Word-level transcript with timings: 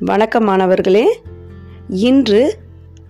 வணக்கம் 0.00 0.44
மாணவர்களே. 0.44 1.20
இன்று 1.88 2.56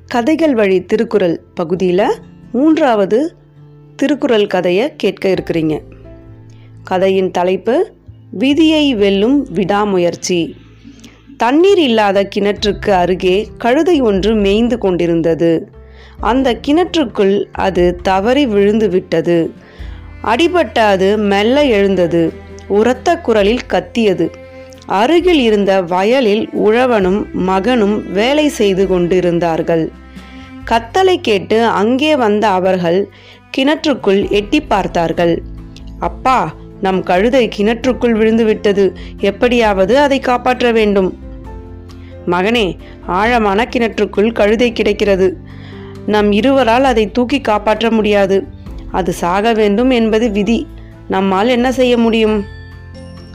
கதைகள் 0.06 0.54
வழி 0.54 0.84
திருக்குறள் 0.84 1.40
பகுதியில் 1.54 2.14
மூன்றாவது 2.52 3.34
திருக்குறள் 3.96 4.46
கதையை 4.46 4.96
கேட்க 4.96 5.28
இருக்கிறீங்க. 5.28 5.80
கதையின் 6.84 7.30
தலைப்பு 7.30 7.90
விதியை 8.30 8.94
வெல்லும் 8.94 9.46
விடாமுயற்சி. 9.50 10.56
தண்ணீர் 11.36 11.78
இல்லாத 11.78 12.28
கிணற்றுக்கு 12.36 12.90
அருகே 12.90 13.48
கழுதை 13.58 14.00
ஒன்று 14.00 14.34
மேய்ந்து 14.34 14.78
கொண்டிருந்தது. 14.78 15.70
அந்த 16.20 16.58
கிணற்றுக்குள் 16.66 17.44
அது 17.52 17.96
தவறி 18.02 18.46
விழுந்து 18.46 18.88
விட்டது. 18.88 19.52
அடிபட்ட 20.22 20.84
அது 20.84 21.18
மெல்ல 21.18 21.64
எழுந்தது. 21.64 22.32
உரத்த 22.68 23.18
குரலில் 23.18 23.66
கத்தியது. 23.66 24.46
அருகில் 24.88 25.38
இருந்த 25.38 25.82
வயலில் 25.82 26.48
உழவனும் 26.52 27.32
மகனும் 27.32 28.12
வேலை 28.12 28.48
செய்து 28.48 28.86
கொண்டிருந்தார்கள். 28.86 29.90
கத்தலை 30.64 31.16
கேட்டு 31.20 31.64
அங்கே 31.64 32.16
வந்த 32.16 32.48
அவர்கள் 32.48 33.08
கிணற்றுக்குள் 33.56 34.30
எட்டி 34.30 34.60
பார்த்தார்கள். 34.60 35.42
அப்பா 35.98 36.54
நம் 36.80 37.02
கழுதை 37.02 37.48
கிணற்றுக்குள் 37.56 38.16
விழுந்துவிட்டது. 38.16 38.94
எப்படியாவது 39.20 39.98
அதை 39.98 40.18
காப்பாற்ற 40.18 40.72
வேண்டும். 40.72 41.18
மகனே 42.26 42.76
ஆழமான 43.06 43.68
கிணற்றுக்குள் 43.76 44.32
கழுதை 44.32 44.72
கிடைக்கிறது. 44.72 45.38
நம் 46.06 46.32
இருவரால் 46.32 46.84
அதை 46.84 47.10
தூக்கி 47.10 47.40
காப்பாற்ற 47.40 47.90
முடியாது. 47.90 48.46
அது 48.90 49.12
சாக 49.12 49.52
வேண்டும் 49.52 49.90
என்பது 49.90 50.30
விதி. 50.30 50.66
நம்மால் 51.08 51.48
என்ன 51.48 51.72
செய்ய 51.72 51.98
முடியும்? 51.98 52.44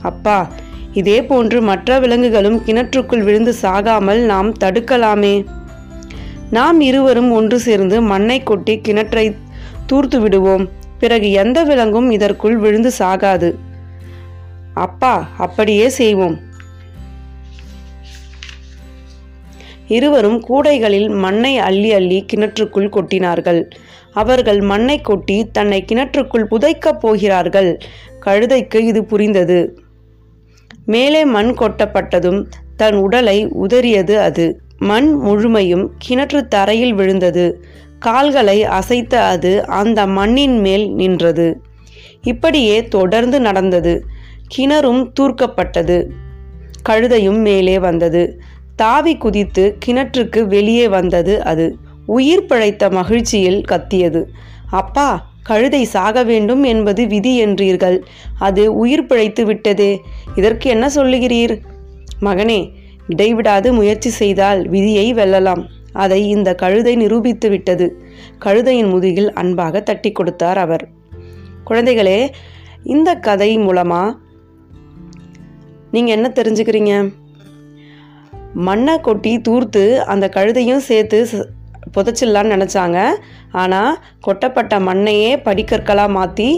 அப்பா 0.02 0.48
இதே 0.94 1.24
போன்று 1.24 1.62
மற்ற 1.62 2.00
விலங்குகளும் 2.00 2.62
கிணற்றுக்குள் 2.66 3.24
விழுந்து 3.24 3.54
சாகாமல் 3.62 4.26
நாம் 4.26 4.54
தடுக்கலாமே. 4.54 5.46
நாம் 6.50 6.82
இருவரும் 6.82 7.32
ஒன்று 7.32 7.60
சேர்ந்து 7.60 8.02
மண்ணை 8.02 8.44
கொட்டி 8.44 8.82
கிணற்றை 8.88 9.36
தூர்த்து 9.86 10.20
விடுவோம். 10.20 10.70
பிறகு 11.00 11.32
எந்த 11.32 11.64
விலங்கும் 11.66 12.12
இதற்குள் 12.12 12.58
விழுந்து 12.58 12.92
சாகாது. 13.00 13.54
அப்பா 14.74 15.30
அப்படியே 15.38 15.90
செய்வோம். 15.90 16.40
இருவரும் 19.88 20.44
கூடைகளில் 20.50 21.20
மண்ணை 21.20 21.58
அள்ளி 21.58 21.94
அள்ளி 21.94 22.26
கிணற்றுக்குள் 22.34 22.90
கொட்டினார்கள். 22.90 23.70
அவர்கள் 24.14 24.62
மண்ணை 24.62 25.02
கொட்டி 25.02 25.46
தன்னை 25.52 25.86
கிணற்றுக்குள் 25.92 26.46
புதைக்கப் 26.52 27.00
போகிறார்கள். 27.00 27.78
கழுதைக்கு 28.26 28.76
இது 28.76 29.06
புரிந்தது. 29.06 29.83
மேலே 30.86 31.26
மண் 31.26 31.48
கொட்டப்பட்டதும் 31.48 32.46
தன் 32.76 32.96
உடலை 32.96 33.48
உதறியது 33.48 34.16
அது. 34.16 34.62
மண் 34.78 35.12
முழுமையும் 35.12 35.92
கிணற்று 36.08 36.48
தரையில் 36.48 36.94
விழுந்தது. 36.94 37.64
கால்களை 38.00 38.64
அசைத்த 38.64 39.14
அது 39.14 39.68
அந்த 39.68 40.08
மண்ணின் 40.08 40.60
மேல் 40.60 40.94
நின்றது. 40.94 41.62
இப்படியே 42.22 42.84
தொடர்ந்து 42.84 43.42
நடந்தது. 43.42 44.06
கிணறும் 44.58 45.12
தூர்க்கப்பட்டது. 45.20 46.10
கழுதையும் 46.90 47.42
மேலே 47.42 47.80
வந்தது. 47.80 48.42
தாவி 48.76 49.18
குதித்து 49.18 49.78
கிணற்றுக்கு 49.86 50.46
வெளியே 50.46 50.88
வந்தது 50.88 51.44
அது. 51.44 51.78
உயிர் 52.06 52.46
பிழைத்த 52.46 52.90
மகிழ்ச்சியில் 52.90 53.62
கத்தியது. 53.62 54.30
அப்பா 54.74 55.32
கழுதை 55.44 55.84
சாக 55.84 56.24
வேண்டும் 56.24 56.64
என்பது 56.64 57.08
விதி 57.08 57.46
என்றீர்கள். 57.46 58.02
அது 58.40 58.76
உயிர் 58.76 59.06
பிழைத்து 59.06 59.46
விட்டது. 59.46 60.00
இதற்கு 60.36 60.70
என்ன 60.70 60.88
சொல்லுகிறீர்? 60.88 61.60
மகனே 62.22 62.72
இடைவிடாது 63.08 63.74
முயற்சி 63.74 64.10
செய்தால் 64.10 64.68
விதியை 64.68 65.14
வெல்லலாம். 65.14 65.66
அதை 65.94 66.30
இந்த 66.30 66.56
கழுதை 66.56 66.96
நிரூபித்து 66.96 67.50
விட்டது. 67.50 68.02
கழுதையின் 68.40 68.90
முதுகில் 68.90 69.34
அன்பாக 69.34 69.80
தட்டி 69.80 70.12
கொடுத்தார் 70.12 70.58
அவர். 70.58 70.90
குழந்தைகளே 71.68 72.30
இந்த 72.84 73.16
கதை 73.16 73.58
மூலமா 73.58 74.16
நீங்கள் 75.92 76.16
என்ன 76.16 76.32
தெரிஞ்சுக்கிறீங்க? 76.36 77.14
மண்ணை 78.54 79.02
கொட்டி 79.02 79.42
தூர்த்து 79.42 80.02
அந்த 80.02 80.30
கழுதையும் 80.30 80.82
சேர்த்து 80.82 81.28
ச- 81.32 81.46
புதைச்சிடலான்னு 81.96 82.54
நினச்சாங்க. 82.56 83.00
ஆனால் 83.62 84.00
கொட்டப்பட்ட 84.22 84.80
மண்ணையே 84.80 85.32
படிக்கற்களாக 85.48 86.16
மாற்றி 86.18 86.50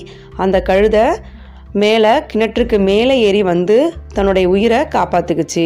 அந்த 0.44 0.58
கழுதை 0.62 1.06
மேலே 1.84 2.14
கிணற்றுக்கு 2.32 2.78
மேலே 2.90 3.16
ஏறி 3.28 3.44
வந்து 3.44 3.78
தன்னுடைய 4.14 4.46
உயிரை 4.50 4.82
காப்பாற்றுக்குச்சு 4.96 5.66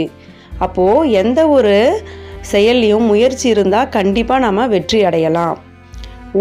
அப்போது 0.66 1.12
எந்த 1.22 1.40
ஒரு 1.48 1.76
செயல்லையும் 2.52 3.06
முயற்சி 3.06 3.46
இருந்தால் 3.50 3.94
கண்டிப்பாக 3.98 4.44
நம்ம 4.46 4.68
வெற்றி 4.74 5.00
அடையலாம். 5.04 5.58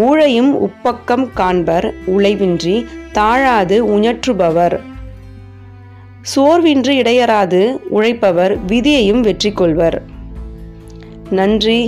ஊழையும் 0.05 0.51
உப்பக்கம் 0.65 1.25
காண்பர் 1.33 1.87
உழைவின்றி 2.15 2.75
தாழாது 3.11 3.77
உணற்றுபவர் 3.95 4.77
சோர்வின்றி 6.31 6.93
இடையறாது 7.01 7.61
உழைப்பவர் 7.97 8.53
விதியையும் 8.71 9.21
வெற்றி 9.21 9.51
கொள்வர் 9.51 9.97
நன்றி. 11.29 11.81